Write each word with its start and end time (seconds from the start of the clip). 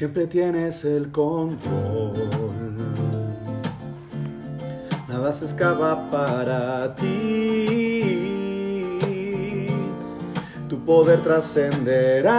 siempre 0.00 0.26
tienes 0.26 0.82
el 0.86 1.10
control. 1.10 2.14
Nada 5.06 5.30
se 5.30 5.44
escapa 5.44 6.10
para 6.10 6.96
ti. 6.96 8.29
Tu 10.70 10.78
poder 10.78 11.20
trascenderá 11.20 12.30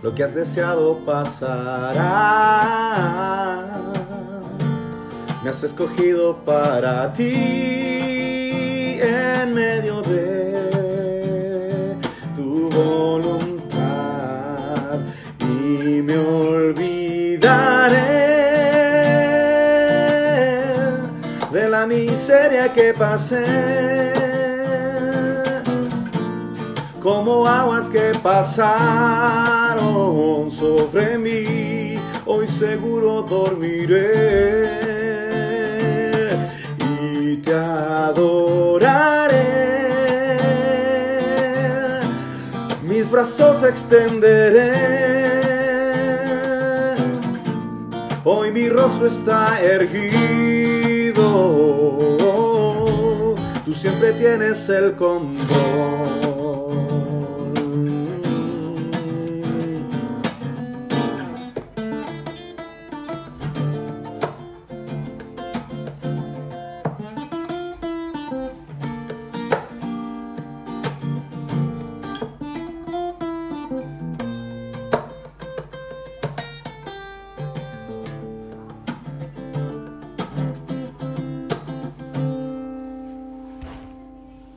lo 0.04 0.14
que 0.14 0.24
has 0.24 0.36
deseado 0.36 0.98
pasará. 1.06 2.04
Me 5.44 5.50
has 5.50 5.64
escogido 5.64 6.38
para 6.46 7.14
ti 7.14 7.93
y 15.40 16.02
me 16.02 16.18
olvidaré 16.18 17.94
de 21.52 21.70
la 21.70 21.86
miseria 21.86 22.72
que 22.74 22.94
pasé. 22.94 24.14
Como 27.02 27.46
aguas 27.46 27.90
que 27.90 28.12
pasaron 28.24 29.82
sobre 30.50 31.18
mí, 31.18 31.96
hoy 32.26 32.48
seguro 32.48 33.22
dormiré 33.22 34.43
Mis 43.04 43.12
brazos 43.12 43.64
extenderé. 43.64 44.72
Hoy 48.24 48.50
mi 48.50 48.70
rostro 48.70 49.08
está 49.08 49.62
erguido. 49.62 51.18
Tú 53.66 53.74
siempre 53.74 54.14
tienes 54.14 54.70
el 54.70 54.96
control. 54.96 56.23